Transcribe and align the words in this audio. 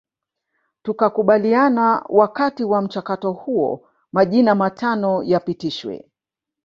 Tukakubaliana 0.81 2.05
Wakati 2.09 2.63
wa 2.63 2.81
mchakato 2.81 3.31
huo 3.31 3.89
majina 4.11 4.55
matano 4.55 5.23
yapitishwe 5.23 6.09